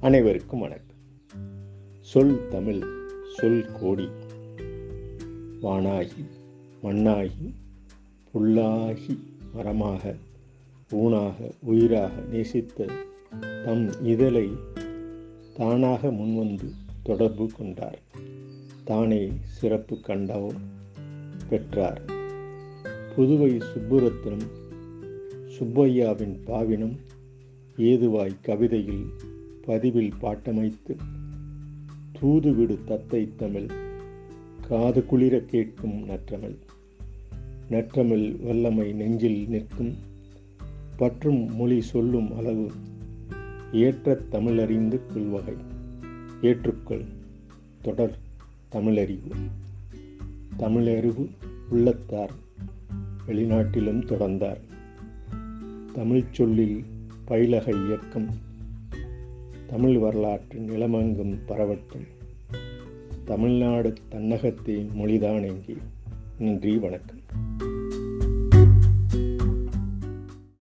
அனைவருக்கும் 0.00 0.60
வணக்கம். 0.60 0.96
சொல் 2.00 2.48
தமிழ் 2.48 2.82
சொல் 3.36 3.66
கோடி. 3.80 4.08
வானாகி 5.62 6.24
மண்ணாகி 6.82 7.54
புல்லாகி 8.32 9.18
மரமாக 9.52 10.16
ஊனாக 10.90 11.50
உயிராக 11.60 12.20
நேசித்த 12.30 12.86
தம் 13.64 14.02
இதழை 14.02 14.48
தானாக 15.54 16.08
முன்வந்து 16.08 16.72
தொடர்பு 17.02 17.50
கொண்டார். 17.56 17.98
தானே 18.84 19.32
சிறப்பு 19.42 20.00
கண்டவோ 20.00 20.52
பெற்றார். 21.48 22.02
புதுவை 23.16 23.60
சுப்புரத்தினம் 23.60 24.48
சுப்பையாவின் 25.58 26.38
பாவினம் 26.46 26.96
ஏதுவாய் 27.76 28.40
கவிதையில் 28.42 29.06
பதிவில் 29.70 30.14
பாட்டமைத்து 30.20 30.92
தூதுவிடு 32.12 32.76
தத்தை 32.84 33.20
தமிழ் 33.36 33.68
காது 34.68 35.00
குளிர 35.06 35.34
கேட்கும் 35.42 35.94
நற்றமிழ் 36.08 36.56
நற்றமிழ் 37.70 38.24
வல்லமை 38.40 38.86
நெஞ்சில் 38.92 39.38
நிற்கும் 39.48 39.92
பற்றும் 40.96 41.40
மொழி 41.54 41.78
சொல்லும் 41.82 42.30
அளவு 42.36 42.66
ஏற்ற 43.82 44.16
தமிழறிந்து 44.32 45.00
கொள்வகை 45.06 45.56
ஏற்றுக்கொள் 46.42 47.06
தொடர் 47.82 48.18
தமிழறிவு 48.72 49.32
தமிழறிவு 50.58 51.26
உள்ளத்தார் 51.70 52.36
வெளிநாட்டிலும் 53.26 54.04
தொடர்ந்தார் 54.04 54.62
தமிழ்ச் 55.92 56.34
சொல்லில் 56.34 56.78
பயிலக 57.28 57.68
இயக்கம் 57.86 58.30
தமிழ் 59.70 59.98
வரலாற்று 59.98 60.60
நிலமங்கும் 60.60 61.38
பரவட்டும். 61.46 62.06
தமிழ்நாடு 63.24 63.92
தன்னகத்தை 64.08 64.90
மொழிதான் 64.94 65.46
எங்கே. 65.46 65.76
நன்றி 66.38 66.78
வணக்கம். 66.78 67.69